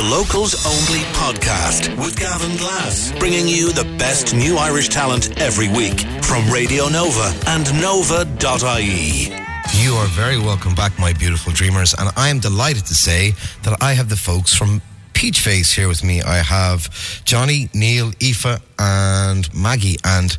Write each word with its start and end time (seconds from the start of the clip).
the 0.00 0.06
Locals 0.06 0.54
Only 0.64 1.04
podcast 1.12 1.94
with 1.98 2.18
Gavin 2.18 2.56
Glass, 2.56 3.12
bringing 3.18 3.46
you 3.46 3.70
the 3.70 3.84
best 3.98 4.34
new 4.34 4.56
Irish 4.56 4.88
talent 4.88 5.38
every 5.38 5.68
week 5.68 6.00
from 6.22 6.48
Radio 6.50 6.88
Nova 6.88 7.34
and 7.48 7.66
nova.ie. 7.82 9.28
You 9.74 9.92
are 9.92 10.06
very 10.06 10.38
welcome 10.38 10.74
back, 10.74 10.98
my 10.98 11.12
beautiful 11.12 11.52
dreamers, 11.52 11.92
and 11.92 12.08
I 12.16 12.30
am 12.30 12.38
delighted 12.38 12.86
to 12.86 12.94
say 12.94 13.34
that 13.62 13.82
I 13.82 13.92
have 13.92 14.08
the 14.08 14.16
folks 14.16 14.54
from 14.54 14.80
Peachface 15.12 15.74
here 15.76 15.88
with 15.88 16.02
me. 16.02 16.22
I 16.22 16.36
have 16.36 16.88
Johnny, 17.26 17.68
Neil, 17.74 18.10
Aoife, 18.22 18.62
and 18.78 19.54
Maggie, 19.54 19.96
and 20.02 20.30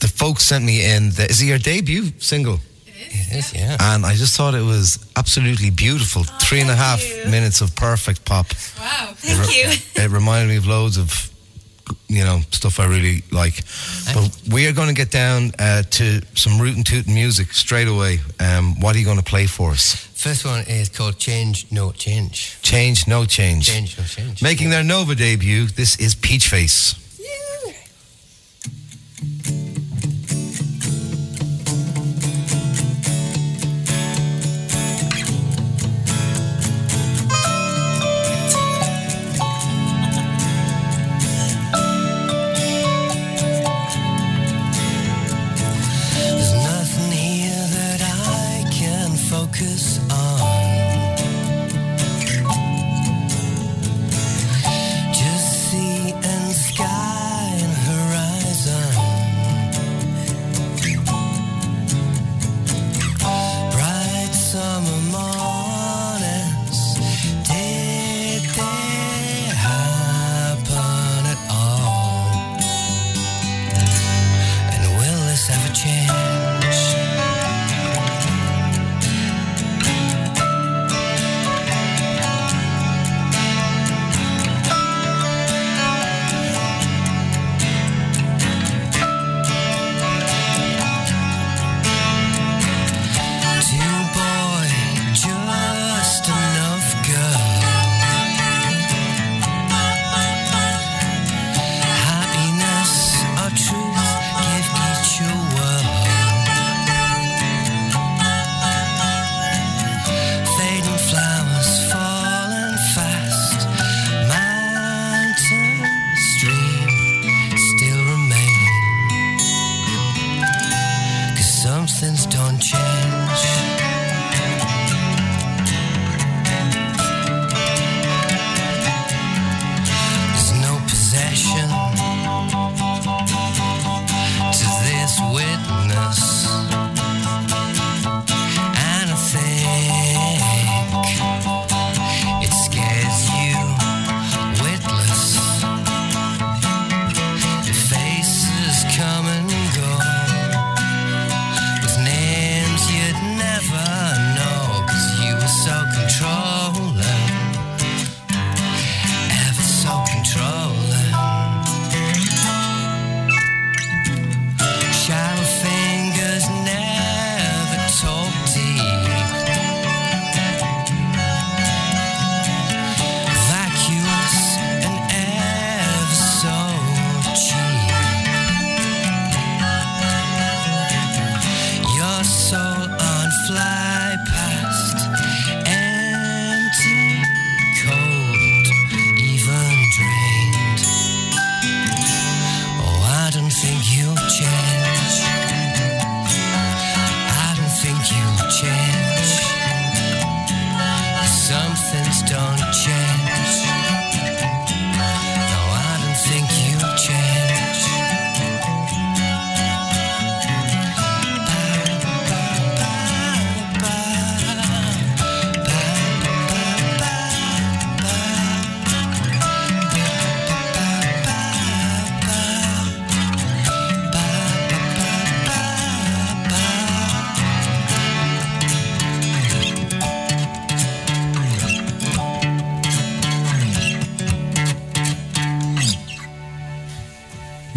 the 0.00 0.08
folks 0.08 0.44
sent 0.44 0.64
me 0.64 0.90
in. 0.90 1.10
The, 1.10 1.26
is 1.28 1.42
it 1.42 1.46
your 1.46 1.58
debut 1.58 2.12
single? 2.18 2.60
It 3.10 3.36
is, 3.36 3.54
yeah. 3.54 3.76
And 3.80 4.04
I 4.04 4.14
just 4.14 4.36
thought 4.36 4.54
it 4.54 4.64
was 4.64 4.98
absolutely 5.16 5.70
beautiful. 5.70 6.24
Three 6.40 6.60
and 6.60 6.70
a 6.70 6.76
half 6.76 7.02
you. 7.02 7.30
minutes 7.30 7.60
of 7.60 7.74
perfect 7.74 8.24
pop. 8.24 8.46
Wow, 8.78 9.12
thank 9.16 9.56
you. 9.56 10.02
It 10.02 10.10
reminded 10.10 10.48
me 10.48 10.56
of 10.56 10.66
loads 10.66 10.96
of, 10.98 11.30
you 12.08 12.24
know, 12.24 12.40
stuff 12.50 12.78
I 12.78 12.86
really 12.86 13.22
like. 13.30 13.62
But 14.14 14.30
we 14.52 14.66
are 14.66 14.72
going 14.72 14.88
to 14.88 14.94
get 14.94 15.10
down 15.10 15.52
uh, 15.58 15.82
to 15.82 16.22
some 16.34 16.60
root 16.60 16.76
and 16.76 16.86
tootin' 16.86 17.14
music 17.14 17.52
straight 17.52 17.88
away. 17.88 18.20
Um, 18.38 18.80
what 18.80 18.94
are 18.94 18.98
you 18.98 19.04
going 19.04 19.18
to 19.18 19.24
play 19.24 19.46
for 19.46 19.70
us? 19.70 19.94
First 20.14 20.44
one 20.44 20.64
is 20.68 20.88
called 20.88 21.18
Change 21.18 21.66
No 21.72 21.90
Change. 21.90 22.58
Change, 22.62 23.08
no 23.08 23.24
change. 23.24 23.66
Change 23.66 23.98
No 23.98 24.04
Change. 24.04 24.42
Making 24.42 24.70
their 24.70 24.84
Nova 24.84 25.16
debut, 25.16 25.66
this 25.66 25.98
is 25.98 26.14
Peachface. 26.14 27.01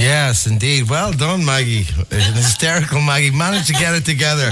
Yes, 0.06 0.46
indeed. 0.46 0.88
Well 0.90 1.12
done, 1.12 1.44
Maggie. 1.44 1.86
An 2.12 2.34
hysterical 2.34 3.02
Maggie 3.02 3.32
managed 3.32 3.68
to 3.68 3.74
get 3.74 3.96
it 3.96 4.06
together. 4.06 4.50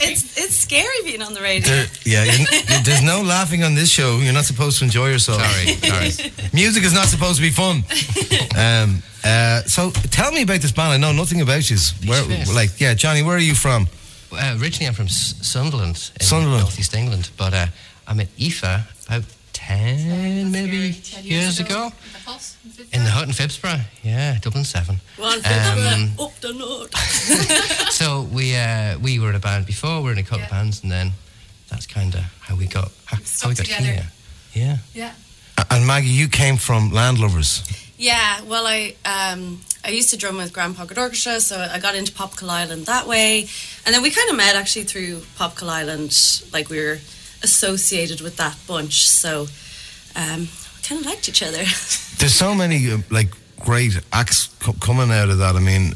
It's 0.00 0.36
it's 0.36 0.56
scary 0.56 1.02
being 1.04 1.22
on 1.22 1.32
the 1.34 1.40
radio. 1.40 1.68
There, 1.68 1.86
yeah, 2.04 2.24
you, 2.24 2.44
you- 2.50 2.82
there's 2.84 3.02
no 3.02 3.22
laughing 3.22 3.62
on 3.62 3.74
this 3.74 3.88
show. 3.90 4.18
You're 4.18 4.32
not 4.32 4.44
supposed 4.46 4.78
to 4.78 4.84
enjoy 4.84 5.10
yourself. 5.10 5.40
Sorry, 5.42 5.74
sorry. 6.10 6.32
Music 6.52 6.82
is 6.84 6.92
not 6.92 7.06
supposed 7.06 7.36
to 7.36 7.42
be 7.42 7.50
fun. 7.50 7.84
Um, 8.56 9.02
uh, 9.24 9.62
so 9.62 9.90
tell 10.10 10.32
me 10.32 10.42
about 10.42 10.60
this 10.60 10.72
band. 10.72 10.92
I 10.92 10.96
know 10.96 11.12
nothing 11.12 11.40
about 11.40 11.70
you. 11.70 11.76
Where, 12.06 12.22
like, 12.54 12.80
yeah, 12.80 12.94
Johnny, 12.94 13.22
where 13.22 13.36
are 13.36 13.46
you 13.50 13.54
from? 13.54 13.86
Uh, 14.32 14.56
originally, 14.60 14.86
I'm 14.88 14.94
from 14.94 15.06
S- 15.06 15.34
Sunderland, 15.42 16.10
in 16.20 16.26
Sunderland. 16.26 16.62
northeast 16.64 16.94
England, 16.94 17.30
but 17.36 17.54
uh, 17.54 17.66
I 18.06 18.14
met 18.14 18.28
Aoife 18.40 18.62
about 19.08 19.24
10 19.68 20.50
maybe 20.50 20.92
Ten 20.94 21.24
years 21.24 21.60
ago 21.60 21.92
The 22.12 22.18
Pulse 22.24 22.56
in 22.64 23.00
in 23.00 23.04
the 23.04 23.10
hut 23.10 23.28
in 23.28 23.34
Phibsborough. 23.34 23.82
Yeah, 24.02 24.38
Dublin 24.40 24.64
7. 24.64 24.96
One 25.18 25.38
Um, 25.44 26.10
up 26.18 26.34
the 26.40 26.52
north. 26.54 26.92
So 27.92 28.22
we 28.32 28.56
uh, 28.56 28.98
we 28.98 29.18
were 29.18 29.30
in 29.30 29.36
a 29.36 29.40
band 29.40 29.66
before, 29.66 29.98
we 30.00 30.04
were 30.06 30.12
in 30.12 30.18
a 30.18 30.22
couple 30.22 30.44
of 30.44 30.50
bands, 30.50 30.82
and 30.82 30.90
then 30.90 31.12
that's 31.68 31.86
kind 31.86 32.14
of 32.14 32.22
how 32.40 32.56
we 32.56 32.66
got 32.66 32.90
how, 33.06 33.18
how 33.42 33.48
we 33.48 33.54
got 33.54 33.66
together. 33.66 33.84
here. 33.84 34.06
Yeah. 34.54 34.76
Yeah. 34.94 35.12
And 35.70 35.86
Maggie, 35.86 36.08
you 36.08 36.28
came 36.28 36.56
from 36.56 36.90
Landlovers. 36.92 37.62
Yeah, 37.98 38.40
well, 38.44 38.64
I 38.66 38.94
um, 39.04 39.60
I 39.84 39.90
used 39.90 40.10
to 40.10 40.16
drum 40.16 40.36
with 40.38 40.52
Grand 40.52 40.76
Pocket 40.76 40.96
Orchestra, 40.98 41.40
so 41.40 41.56
I 41.58 41.78
got 41.80 41.94
into 41.94 42.12
Popical 42.12 42.48
Island 42.48 42.86
that 42.86 43.06
way, 43.06 43.48
and 43.84 43.94
then 43.94 44.02
we 44.02 44.10
kind 44.10 44.30
of 44.30 44.36
met 44.36 44.54
actually 44.56 44.84
through 44.84 45.22
Popical 45.36 45.68
Island. 45.68 46.12
Like 46.52 46.70
we 46.70 46.78
were 46.80 46.98
associated 47.42 48.20
with 48.20 48.36
that 48.36 48.56
bunch, 48.66 49.08
so 49.08 49.46
um, 50.16 50.48
kind 50.82 51.00
of 51.00 51.06
liked 51.06 51.28
each 51.28 51.42
other. 51.42 51.58
There's 52.18 52.34
so 52.34 52.54
many 52.54 52.90
uh, 52.90 52.98
like 53.10 53.28
great 53.60 54.00
acts 54.12 54.48
co- 54.60 54.72
coming 54.74 55.10
out 55.10 55.28
of 55.28 55.38
that. 55.38 55.56
I 55.56 55.60
mean, 55.60 55.92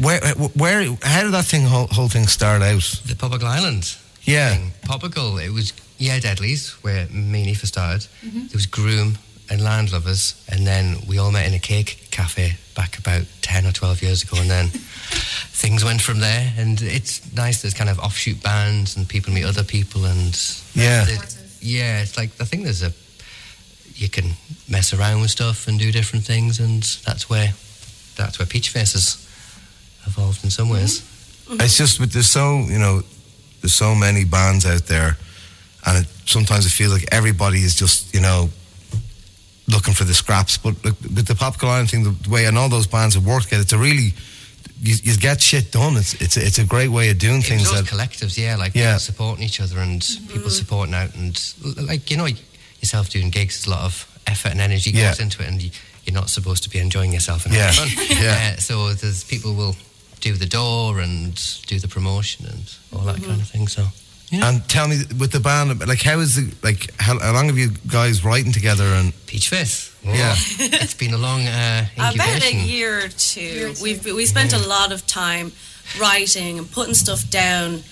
where, 0.00 0.20
where, 0.56 0.82
how 1.02 1.22
did 1.22 1.32
that 1.32 1.44
thing 1.44 1.62
whole, 1.66 1.86
whole 1.86 2.08
thing 2.08 2.26
start 2.26 2.62
out? 2.62 2.82
The 3.06 3.14
Popical 3.14 3.44
Island. 3.44 3.96
Yeah. 4.22 4.54
thing. 4.54 4.72
Popical, 4.82 5.44
it 5.44 5.50
was, 5.50 5.72
yeah, 5.98 6.18
Deadlies, 6.18 6.72
where 6.82 7.06
me 7.08 7.40
and 7.40 7.48
Aoife 7.48 7.64
started. 7.64 8.08
There 8.22 8.48
was 8.52 8.66
Groom 8.66 9.18
and 9.50 9.60
Landlovers, 9.60 10.34
and 10.48 10.66
then 10.66 10.96
we 11.08 11.18
all 11.18 11.30
met 11.32 11.46
in 11.46 11.54
a 11.54 11.58
cake 11.58 12.08
cafe 12.10 12.56
back 12.74 12.98
about 12.98 13.22
10 13.42 13.66
or 13.66 13.72
12 13.72 14.02
years 14.02 14.22
ago, 14.22 14.36
and 14.40 14.50
then 14.50 14.66
things 15.52 15.84
went 15.84 16.00
from 16.02 16.20
there. 16.20 16.52
And 16.56 16.80
it's 16.82 17.20
nice, 17.34 17.62
there's 17.62 17.74
kind 17.74 17.90
of 17.90 17.98
offshoot 17.98 18.42
bands, 18.42 18.96
and 18.96 19.08
people 19.08 19.32
meet 19.32 19.44
other 19.44 19.64
people, 19.64 20.04
and 20.04 20.36
Yeah. 20.74 21.06
yeah, 21.60 22.02
it's 22.02 22.16
like, 22.16 22.30
I 22.40 22.44
think 22.44 22.64
there's 22.64 22.82
a, 22.82 22.92
you 23.94 24.08
can 24.08 24.32
mess 24.68 24.92
around 24.92 25.22
with 25.22 25.30
stuff 25.30 25.66
and 25.66 25.78
do 25.78 25.90
different 25.92 26.24
things, 26.24 26.60
and 26.60 26.82
that's 27.04 27.28
where, 27.30 27.52
that's 28.16 28.38
where 28.38 28.46
Peachface 28.46 28.92
has 28.92 29.16
evolved 30.06 30.44
in 30.44 30.50
some 30.50 30.68
ways. 30.68 31.00
Mm-hmm. 31.00 31.60
It's 31.62 31.76
just, 31.76 31.98
but 31.98 32.12
there's 32.12 32.28
so, 32.28 32.58
you 32.68 32.78
know, 32.78 33.02
there's 33.60 33.72
so 33.72 33.94
many 33.94 34.24
bands 34.24 34.66
out 34.66 34.86
there, 34.86 35.16
and 35.86 36.04
it, 36.04 36.08
sometimes 36.26 36.66
I 36.66 36.68
feel 36.68 36.90
like 36.90 37.06
everybody 37.10 37.60
is 37.60 37.74
just, 37.74 38.14
you 38.14 38.20
know, 38.20 38.50
looking 39.68 39.94
for 39.94 40.04
the 40.04 40.14
scraps. 40.14 40.56
But 40.58 40.74
like, 40.84 40.94
with 41.02 41.26
the 41.26 41.34
Pop 41.34 41.62
Line 41.62 41.86
thing, 41.86 42.04
the 42.04 42.30
way 42.30 42.46
and 42.46 42.56
all 42.58 42.68
those 42.68 42.86
bands 42.86 43.14
have 43.14 43.26
worked 43.26 43.44
together, 43.44 43.62
it's 43.62 43.72
a 43.72 43.78
really, 43.78 44.12
you, 44.80 44.94
you 45.02 45.16
get 45.16 45.40
shit 45.42 45.70
done. 45.72 45.96
It's 45.96 46.14
it's 46.14 46.36
a, 46.36 46.44
it's 46.46 46.58
a 46.58 46.64
great 46.64 46.88
way 46.88 47.10
of 47.10 47.18
doing 47.18 47.38
It 47.40 47.44
things. 47.46 47.62
was 47.62 47.70
those 47.72 47.84
That, 47.84 47.94
collectives, 47.96 48.36
yeah, 48.38 48.56
like 48.56 48.74
Yeah. 48.74 48.92
people 48.92 48.98
supporting 49.00 49.44
each 49.44 49.60
other 49.60 49.78
and 49.80 50.00
people 50.28 50.50
supporting 50.50 50.94
out, 50.94 51.14
and 51.14 51.34
like 51.82 52.10
you 52.10 52.16
know 52.16 52.26
yourself 52.80 53.10
doing 53.10 53.30
gigs, 53.30 53.54
there's 53.56 53.66
a 53.66 53.70
lot 53.70 53.84
of 53.84 54.06
effort 54.26 54.52
and 54.52 54.60
energy 54.60 54.90
Yeah. 54.90 55.10
goes 55.10 55.20
into 55.20 55.42
it, 55.42 55.48
and 55.48 55.60
you, 55.62 55.70
you're 56.04 56.14
not 56.14 56.30
supposed 56.30 56.62
to 56.64 56.70
be 56.70 56.78
enjoying 56.78 57.12
yourself 57.12 57.44
and 57.44 57.54
Yeah. 57.54 57.72
having 57.72 57.90
fun. 58.08 58.16
Yeah. 58.22 58.54
Uh, 58.56 58.60
so 58.60 58.92
there's 58.94 59.24
people 59.24 59.54
will 59.54 59.76
do 60.20 60.34
the 60.34 60.46
door 60.46 61.00
and 61.00 61.34
do 61.66 61.78
the 61.78 61.88
promotion 61.88 62.46
and 62.46 62.64
all 62.92 63.04
that 63.04 63.22
kind 63.22 63.40
of 63.40 63.48
thing. 63.48 63.68
So 63.68 63.86
yeah, 64.30 64.48
and 64.48 64.68
tell 64.68 64.88
me, 64.88 64.98
with 65.18 65.32
the 65.32 65.40
band, 65.40 65.86
like, 65.86 66.02
how 66.02 66.18
is 66.20 66.36
it? 66.36 66.62
Like, 66.62 66.90
how, 67.00 67.18
how 67.18 67.32
long 67.32 67.46
have 67.46 67.56
you 67.58 67.70
guys 67.90 68.24
writing 68.24 68.52
together? 68.52 68.84
And 68.84 69.12
Peachface. 69.26 69.94
Oh, 70.06 70.12
Yeah. 70.12 70.34
it's 70.58 70.94
been 70.94 71.14
a 71.14 71.18
long 71.18 71.46
uh, 71.46 71.86
incubation. 71.96 72.20
About 72.20 72.42
a 72.44 72.54
year 72.66 72.98
or 73.04 73.08
two. 73.08 73.40
Year 73.40 73.70
or 73.70 73.74
two. 73.74 73.82
We've 73.82 74.04
we 74.04 74.26
spent 74.26 74.52
a 74.52 74.58
lot 74.68 74.92
of 74.92 75.06
time 75.06 75.52
writing 76.00 76.58
and 76.58 76.70
putting 76.70 76.94
stuff 76.94 77.28
down 77.30 77.82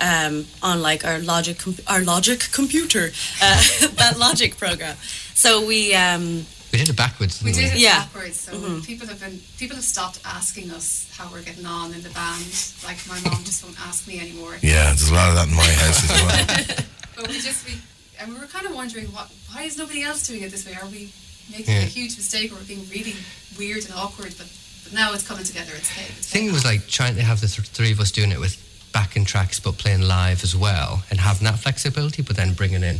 um, 0.00 0.44
on 0.62 0.82
like 0.82 1.04
our 1.04 1.18
logic 1.18 1.58
com- 1.58 1.76
our 1.86 2.02
logic 2.02 2.40
computer 2.52 3.10
uh, 3.42 3.62
that 3.96 4.14
logic 4.18 4.56
program. 4.58 4.96
So 5.34 5.64
we 5.66 5.94
um, 5.94 6.44
We 6.76 6.84
did 6.84 6.90
it 6.90 6.96
backwards. 6.96 7.42
We 7.42 7.52
didn't 7.52 7.70
did 7.70 7.76
it 7.76 7.80
Yeah. 7.80 8.00
backwards, 8.04 8.38
so 8.40 8.52
mm-hmm. 8.52 8.80
people 8.82 9.06
have 9.06 9.18
been 9.18 9.40
people 9.56 9.76
have 9.76 9.84
stopped 9.84 10.20
asking 10.26 10.70
us 10.72 11.08
how 11.16 11.26
we're 11.32 11.40
getting 11.40 11.64
on 11.64 11.94
in 11.94 12.02
the 12.02 12.10
band. 12.10 12.44
Like 12.84 12.98
my 13.08 13.18
mom 13.24 13.42
just 13.44 13.64
won't 13.64 13.80
ask 13.80 14.06
me 14.06 14.20
anymore. 14.20 14.58
yeah, 14.60 14.92
there's 14.92 15.08
a 15.08 15.14
lot 15.14 15.30
of 15.30 15.36
that 15.36 15.48
in 15.48 15.54
my 15.56 15.64
house 15.82 16.04
as 16.04 16.10
well. 16.20 16.86
But 17.16 17.28
we 17.28 17.40
just 17.40 17.64
we 17.66 17.80
and 18.20 18.34
we 18.34 18.38
were 18.38 18.46
kind 18.46 18.66
of 18.66 18.74
wondering 18.74 19.06
what 19.06 19.32
why 19.52 19.62
is 19.62 19.78
nobody 19.78 20.02
else 20.02 20.26
doing 20.26 20.42
it 20.42 20.50
this 20.50 20.66
way? 20.66 20.74
Are 20.74 20.86
we 20.88 21.08
making 21.50 21.74
Yeah. 21.74 21.80
a 21.80 21.86
huge 21.98 22.14
mistake 22.18 22.52
or 22.52 22.56
being 22.68 22.84
really 22.90 23.14
weird 23.58 23.86
and 23.86 23.94
awkward? 23.94 24.34
But 24.36 24.48
but 24.84 24.92
now 24.92 25.14
it's 25.14 25.26
coming 25.26 25.44
together. 25.44 25.72
It's 25.74 25.90
okay. 25.92 26.04
It's 26.18 26.28
thing 26.28 26.52
was 26.52 26.66
like 26.66 26.86
trying 26.88 27.14
to 27.16 27.22
have 27.22 27.40
the 27.40 27.48
th- 27.48 27.68
three 27.68 27.92
of 27.92 28.00
us 28.00 28.10
doing 28.12 28.32
it 28.32 28.38
with 28.38 28.60
backing 28.92 29.24
tracks 29.24 29.58
but 29.60 29.78
playing 29.78 30.02
live 30.02 30.44
as 30.44 30.54
well 30.54 31.02
and 31.10 31.20
having 31.20 31.44
that 31.46 31.58
flexibility 31.58 32.20
but 32.22 32.36
then 32.36 32.52
bringing 32.52 32.82
in 32.82 32.98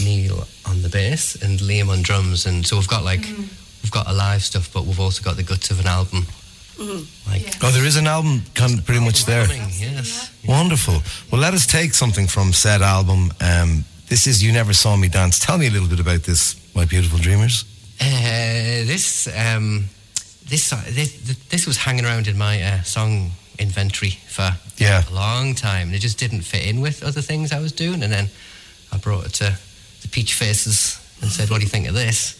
Neil 0.00 0.46
on 0.66 0.82
the 0.82 0.88
bass 0.88 1.34
and 1.42 1.58
Liam 1.60 1.88
on 1.90 2.02
drums 2.02 2.46
and 2.46 2.66
so 2.66 2.76
we've 2.76 2.88
got 2.88 3.04
like 3.04 3.24
we've 3.82 3.90
got 3.90 4.08
a 4.08 4.12
live 4.12 4.42
stuff 4.42 4.72
but 4.72 4.84
we've 4.86 5.00
also 5.00 5.22
got 5.22 5.36
the 5.36 5.42
guts 5.42 5.70
of 5.70 5.80
an 5.80 5.86
album 5.86 6.26
like 7.28 7.42
Yeah. 7.44 7.52
Oh, 7.62 7.70
there 7.70 7.84
is 7.84 7.96
an 7.96 8.06
album 8.06 8.42
kind 8.54 8.78
of 8.78 8.84
pretty 8.84 9.00
much 9.04 9.24
there. 9.26 9.46
coming, 9.46 9.68
yes 9.78 10.30
Wonderful. 10.46 11.02
Well, 11.30 11.40
let 11.40 11.54
us 11.54 11.66
take 11.66 11.94
something 11.94 12.26
from 12.26 12.52
said 12.52 12.82
album. 12.82 13.32
Um, 13.40 13.84
this 14.08 14.26
is 14.26 14.42
You 14.42 14.52
Never 14.52 14.72
Saw 14.72 14.96
Me 14.96 15.08
Dance. 15.08 15.38
Tell 15.38 15.56
me 15.56 15.68
a 15.68 15.70
little 15.70 15.86
bit 15.88 16.00
about 16.00 16.22
this, 16.24 16.56
my 16.74 16.84
beautiful 16.84 17.18
dreamers. 17.18 17.64
Uh, 18.00 18.84
this 18.86 19.28
um, 19.28 19.84
this, 20.48 20.72
uh, 20.72 20.82
this 20.88 21.12
this 21.50 21.66
was 21.66 21.76
hanging 21.76 22.04
around 22.04 22.26
in 22.26 22.36
my 22.36 22.60
uh, 22.60 22.82
song 22.82 23.30
inventory 23.60 24.18
for 24.28 24.50
Yeah. 24.78 25.04
a 25.08 25.12
long 25.14 25.54
time 25.54 25.88
and 25.88 25.94
it 25.94 26.00
just 26.00 26.18
didn't 26.18 26.42
fit 26.42 26.66
in 26.66 26.80
with 26.80 27.04
other 27.04 27.22
things 27.22 27.52
I 27.52 27.60
was 27.60 27.70
doing 27.72 28.02
and 28.02 28.12
then 28.12 28.28
I 28.90 28.96
brought 28.98 29.26
it 29.26 29.34
to 29.34 29.44
the 29.44 29.58
Peachfaces 30.12 30.98
and 31.22 31.30
said 31.30 31.50
what 31.50 31.58
do 31.58 31.64
you 31.64 31.70
think 31.70 31.88
of 31.88 31.94
this 31.94 32.38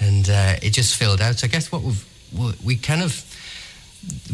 and 0.00 0.28
uh, 0.28 0.56
it 0.62 0.70
just 0.70 0.96
filled 0.96 1.20
out 1.20 1.38
so 1.38 1.46
I 1.46 1.48
guess 1.50 1.70
what 1.72 1.82
we've 1.82 2.04
we- 2.36 2.54
we 2.64 2.76
kind 2.76 3.02
of 3.02 3.24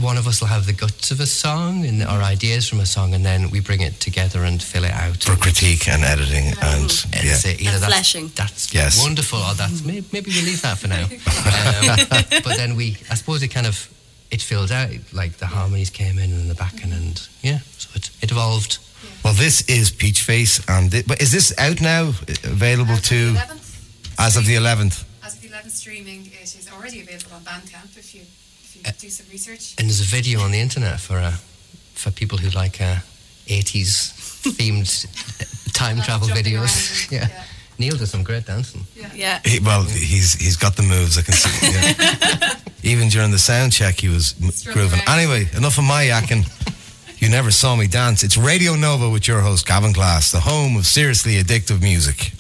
one 0.01 0.17
of 0.17 0.27
us 0.27 0.41
will 0.41 0.49
have 0.49 0.65
the 0.65 0.73
guts 0.73 1.11
of 1.11 1.21
a 1.21 1.27
song 1.27 1.85
and 1.85 2.03
our 2.03 2.23
ideas 2.23 2.67
from 2.67 2.81
a 2.81 2.87
song 2.87 3.13
and 3.13 3.23
then 3.23 3.51
we 3.51 3.61
bring 3.61 3.83
it 3.83 4.01
together 4.01 4.45
and 4.45 4.63
fill 4.63 4.85
it 4.85 4.91
out 4.93 5.23
For 5.23 5.37
critique 5.37 5.87
and 5.89 6.03
editing. 6.05 6.47
And 6.63 6.91
and 7.13 7.25
yeah. 7.25 7.35
say 7.35 7.53
either 7.53 7.73
And 7.73 7.83
that's, 7.83 7.85
fleshing. 7.93 8.31
that's 8.35 8.73
Yes. 8.73 8.99
wonderful 9.03 9.39
or 9.41 9.53
that's 9.55 9.85
maybe, 9.85 10.07
maybe 10.11 10.31
we'll 10.31 10.45
leave 10.45 10.63
that 10.63 10.79
for 10.79 10.89
now 10.89 11.03
um, 11.05 12.43
but 12.45 12.57
then 12.57 12.77
we 12.77 12.97
I 13.11 13.15
suppose 13.15 13.43
it 13.43 13.49
kind 13.49 13.67
of 13.67 13.89
it 14.31 14.41
filled 14.41 14.73
out 14.73 14.91
like 15.13 15.37
the 15.37 15.47
harmonies 15.47 15.91
came 15.91 16.19
in 16.19 16.33
and 16.33 16.49
the 16.49 16.55
backing 16.55 16.93
and 16.93 17.21
yeah 17.43 17.59
so 17.77 17.91
it, 17.95 18.09
it 18.23 18.31
evolved 18.31 18.79
Well, 19.25 19.35
this 19.35 19.63
is 19.69 19.91
Peachface. 19.91 20.61
And 20.69 20.91
thi- 20.91 21.03
but 21.07 21.21
is 21.23 21.31
this 21.31 21.53
out 21.59 21.81
now? 21.81 22.09
Available 22.45 22.93
As 22.93 22.99
of 22.99 23.05
to 23.07 23.15
11th, 23.35 24.17
as 24.19 24.37
of 24.37 24.45
the 24.47 24.55
11th? 24.57 25.05
as 25.25 25.35
of 25.35 25.41
the 25.43 25.49
11th 25.49 25.71
streaming, 25.71 26.27
it 26.27 26.55
is 26.55 26.69
already 26.73 27.01
available 27.01 27.33
on 27.35 27.43
Bandcamp 27.43 27.97
if 27.97 28.15
you 28.15 28.23
if 28.65 28.77
you 28.77 28.83
Uh, 28.87 28.93
do 28.99 29.09
some 29.11 29.27
research. 29.33 29.75
and 29.79 29.89
there's 29.89 30.01
a 30.01 30.05
video 30.17 30.41
on 30.41 30.51
the 30.53 30.61
internet 30.61 31.01
for 31.01 31.19
uh, 31.19 31.33
for 31.95 32.11
people 32.11 32.39
who 32.39 32.49
like 32.51 32.81
uh, 32.81 32.97
80s 33.47 34.13
themed 34.57 34.89
time 35.73 35.99
Uh, 36.01 36.05
travel 36.05 36.29
videos 36.29 37.09
around, 37.11 37.13
yeah. 37.17 37.29
yeah. 37.29 37.45
Neil 37.79 37.97
does 37.97 38.11
some 38.11 38.25
great 38.25 38.45
dancing 38.47 38.87
Yeah. 38.97 39.11
yeah. 39.15 39.41
He, 39.45 39.61
well, 39.61 39.83
he's 39.85 40.33
he's 40.35 40.57
got 40.57 40.75
the 40.77 40.83
moves. 40.83 41.17
I 41.19 41.23
can 41.23 41.35
see. 41.35 41.71
Yeah. 41.71 42.55
Even 42.93 43.09
during 43.09 43.31
the 43.33 43.39
sound 43.39 43.73
check, 43.73 44.01
he 44.01 44.09
was 44.09 44.35
m- 44.43 44.51
grooving. 44.73 45.01
around. 45.01 45.19
Anyway, 45.19 45.49
enough 45.57 45.79
of 45.79 45.85
my 45.85 46.05
yakking. 46.07 46.45
You 47.19 47.29
never 47.29 47.51
saw 47.51 47.75
me 47.75 47.89
dance. 47.89 48.23
It's 48.23 48.37
Radio 48.37 48.77
Nova 48.77 49.11
with 49.11 49.27
your 49.27 49.41
host 49.41 49.67
Gavin 49.67 49.93
Glass, 49.93 50.31
the 50.31 50.39
home 50.39 50.77
of 50.77 50.87
seriously 50.87 51.33
addictive 51.43 51.83
music. 51.83 52.31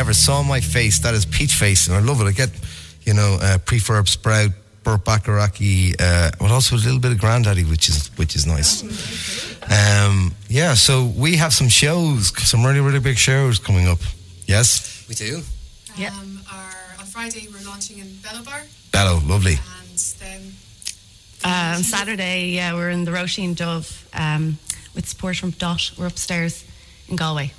Never 0.00 0.14
saw 0.14 0.42
my 0.42 0.60
face. 0.62 1.00
That 1.00 1.12
is 1.12 1.26
Peachface, 1.26 1.86
and 1.86 1.94
I 1.94 2.00
love 2.00 2.22
it. 2.22 2.24
I 2.24 2.32
get, 2.32 2.48
you 3.02 3.12
know, 3.12 3.36
uh, 3.38 3.58
prefab 3.58 4.08
sprout, 4.08 4.50
Burt 4.82 5.04
Bacharach-y, 5.04 5.92
uh, 6.00 6.30
but 6.38 6.50
also 6.50 6.74
a 6.74 6.78
little 6.78 6.98
bit 6.98 7.12
of 7.12 7.18
Grandaddy, 7.18 7.68
which 7.68 7.90
is 7.90 8.10
which 8.16 8.34
is 8.34 8.46
nice. 8.46 8.82
Um, 9.70 10.32
yeah, 10.48 10.72
so 10.72 11.04
we 11.04 11.36
have 11.36 11.52
some 11.52 11.68
shows, 11.68 12.32
some 12.48 12.64
really 12.64 12.80
really 12.80 12.98
big 13.00 13.18
shows 13.18 13.58
coming 13.58 13.86
up. 13.88 13.98
Yes, 14.46 15.04
We 15.06 15.14
do. 15.14 15.42
Yeah. 15.96 16.14
Um, 16.18 16.40
our, 16.50 16.72
on 17.00 17.04
Friday, 17.04 17.48
we're 17.52 17.68
launching 17.68 17.98
in 17.98 18.08
Bello 18.22 18.42
Bar, 18.42 18.62
Bello, 18.92 19.20
lovely. 19.26 19.58
and 19.82 19.98
then 20.18 20.40
Uh, 21.44 21.74
on 21.76 21.82
Saturday, 21.82 22.48
yeah, 22.56 22.72
we're 22.72 22.88
in 22.88 23.04
the 23.04 23.10
Róisín 23.10 23.54
Dubh 23.54 23.84
um, 24.18 24.56
with 24.94 25.06
support 25.06 25.36
from 25.36 25.50
Dot. 25.50 25.92
We're 25.98 26.06
upstairs 26.06 26.64
in 27.08 27.16
Galway. 27.16 27.52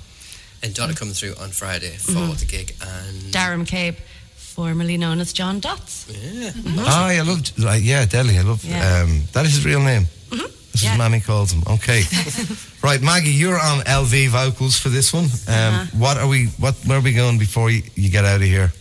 And 0.62 0.74
Donna 0.74 0.94
coming 0.94 1.14
through 1.14 1.34
on 1.40 1.50
Friday 1.50 1.90
for 1.96 2.12
Mm-hmm. 2.12 2.34
the 2.38 2.44
gig. 2.46 2.74
And 2.80 3.16
Darren 3.32 3.66
Cape, 3.66 3.96
formerly 4.36 4.96
known 4.96 5.20
as 5.20 5.32
John 5.32 5.58
Dots. 5.60 6.06
yeah, 6.08 6.52
Ah, 6.78 7.06
I 7.08 7.20
love, 7.22 7.40
like, 7.58 7.82
yeah, 7.82 8.04
Deli. 8.06 8.38
I 8.38 8.42
love. 8.42 8.64
Yeah. 8.64 9.02
Um, 9.02 9.22
that 9.32 9.44
is 9.44 9.56
his 9.56 9.64
real 9.64 9.80
name. 9.82 10.06
This 10.30 10.84
Yeah. 10.84 10.92
is 10.92 10.98
Mammy 10.98 11.20
calls 11.20 11.52
him. 11.52 11.62
Okay, 11.66 12.02
right, 12.82 13.02
Maggie, 13.02 13.30
you're 13.30 13.58
on 13.60 13.80
LV 13.84 14.28
vocals 14.28 14.78
for 14.78 14.88
this 14.88 15.12
one. 15.12 15.24
Um, 15.24 15.30
Uh-huh. 15.50 15.86
What 15.98 16.16
are 16.16 16.26
we? 16.28 16.46
What? 16.58 16.74
Where 16.86 16.98
are 16.98 17.02
we 17.02 17.12
going 17.12 17.38
before 17.38 17.70
you, 17.70 17.82
you 17.94 18.08
get 18.10 18.24
out 18.24 18.36
of 18.36 18.46
here? 18.46 18.72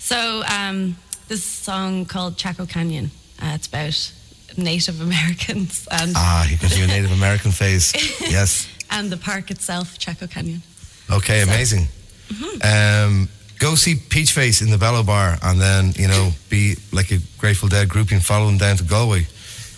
So, 0.00 0.42
um, 0.48 0.96
this 1.28 1.44
song 1.44 2.06
called 2.06 2.36
Chaco 2.38 2.66
Canyon. 2.66 3.10
Uh, 3.40 3.52
it's 3.54 3.66
about 3.68 4.12
Native 4.56 5.00
Americans 5.00 5.86
and, 5.90 6.12
Ah, 6.16 6.44
you 6.48 6.56
got 6.58 6.76
your 6.76 6.88
Native 6.88 7.12
American 7.12 7.52
face. 7.52 7.92
Yes. 8.20 8.66
and 8.90 9.10
the 9.12 9.16
park 9.16 9.50
itself, 9.50 9.98
Chaco 9.98 10.26
Canyon. 10.26 10.62
Okay, 11.12 11.42
amazing. 11.42 11.88
Mm-hmm. 12.28 13.12
Um, 13.12 13.28
go 13.58 13.74
see 13.74 13.94
Peachface 13.94 14.62
in 14.62 14.70
the 14.70 14.78
Bello 14.78 15.02
Bar, 15.02 15.38
and 15.42 15.60
then 15.60 15.92
you 15.96 16.08
know 16.08 16.30
be 16.48 16.76
like 16.92 17.10
a 17.10 17.18
Grateful 17.38 17.68
Dead 17.68 17.88
groupie 17.88 18.12
and 18.12 18.24
follow 18.24 18.46
them 18.46 18.58
down 18.58 18.76
to 18.76 18.84
Galway. 18.84 19.26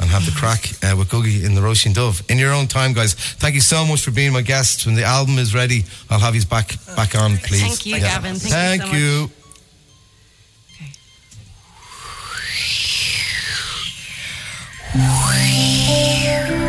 And 0.00 0.10
have 0.10 0.26
the 0.26 0.32
crack 0.32 0.66
uh, 0.82 0.96
with 0.98 1.08
Googie 1.08 1.44
in 1.44 1.54
the 1.54 1.60
Róisín 1.60 1.94
Dubh 1.94 2.28
in 2.28 2.36
your 2.36 2.52
own 2.52 2.66
time, 2.66 2.94
guys. 2.94 3.14
Thank 3.14 3.54
you 3.54 3.60
so 3.60 3.86
much 3.86 4.02
for 4.02 4.10
being 4.10 4.32
my 4.32 4.42
guests. 4.42 4.86
When 4.86 4.96
the 4.96 5.04
album 5.04 5.38
is 5.38 5.54
ready, 5.54 5.84
I'll 6.10 6.18
have 6.18 6.34
you 6.34 6.44
back 6.44 6.74
back 6.96 7.14
on, 7.14 7.36
please. 7.38 7.62
Thank 7.62 7.86
you, 7.86 8.00
Gavin. 8.00 8.34
Thank 8.34 8.92
you 8.92 9.26
so 9.26 9.28
much. 9.28 9.30
you. 9.30 9.30
Okay. 16.50 16.63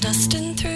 Dusting 0.00 0.54
through 0.56 0.73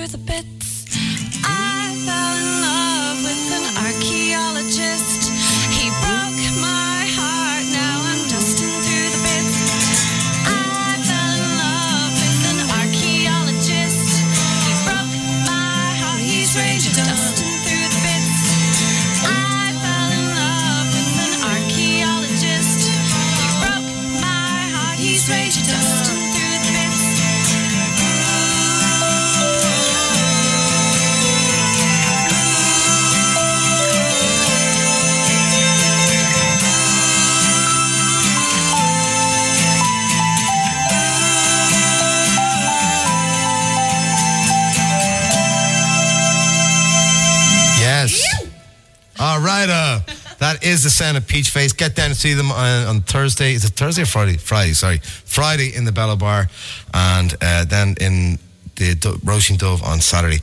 is 50.78 50.84
the 50.84 50.90
sound 50.90 51.16
of 51.16 51.24
Peachface. 51.26 51.76
Get 51.76 51.94
down 51.94 52.06
and 52.06 52.16
see 52.16 52.34
them 52.34 52.50
on, 52.52 52.86
on 52.86 53.00
Thursday. 53.02 53.52
Is 53.54 53.64
it 53.64 53.72
Thursday 53.72 54.02
or 54.02 54.06
Friday? 54.06 54.36
Friday, 54.36 54.72
sorry. 54.72 54.98
Friday 55.24 55.74
in 55.74 55.84
the 55.84 55.92
Bello 55.92 56.16
Bar 56.16 56.48
and 56.94 57.34
uh, 57.40 57.64
then 57.64 57.94
in 58.00 58.38
the 58.76 58.94
Do- 58.94 59.18
Róisín 59.24 59.56
Dubh 59.58 59.82
on 59.82 60.00
Saturday. 60.00 60.40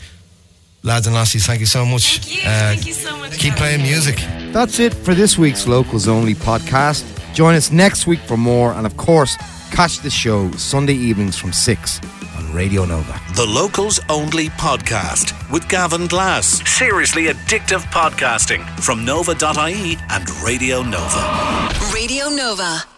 Lads 0.84 1.08
and 1.08 1.16
lassies, 1.16 1.46
thank 1.48 1.60
you 1.62 1.66
so 1.66 1.86
much. 1.86 2.20
Thank 2.20 2.36
you. 2.36 2.42
Uh, 2.50 2.74
Thank 2.76 2.86
you 2.86 2.94
so 2.94 3.18
much. 3.18 3.38
Keep 3.40 3.56
playing 3.56 3.82
me. 3.82 3.90
music. 3.90 4.18
That's 4.54 4.80
it 4.80 4.94
for 4.94 5.16
this 5.16 5.38
week's 5.38 5.68
Locals 5.68 6.08
Only 6.08 6.36
podcast. 6.36 7.04
Join 7.34 7.56
us 7.56 7.72
next 7.72 8.06
week 8.08 8.20
for 8.20 8.38
more, 8.38 8.72
and 8.74 8.86
of 8.86 8.96
course, 8.96 9.36
catch 9.72 10.00
the 10.00 10.10
show 10.12 10.52
Sunday 10.52 10.94
evenings 10.94 11.38
from 11.38 11.52
6 11.54 12.00
on 12.04 12.10
Radio 12.56 12.86
Nova. 12.86 13.20
The 13.36 13.46
Locals 13.46 14.00
Only 14.10 14.48
Podcast 14.50 15.34
with 15.52 15.68
Gavin 15.68 16.08
Glass. 16.08 16.62
Seriously 16.70 17.26
addictive 17.26 17.84
podcasting 17.92 18.64
from 18.80 19.04
nova.ie 19.04 19.98
and 20.10 20.30
Radio 20.42 20.82
Nova. 20.82 21.70
Radio 21.94 22.30
Nova. 22.30 22.95